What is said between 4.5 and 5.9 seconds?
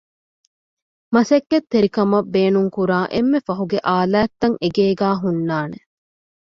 އެގޭގައި ހުންނާނެ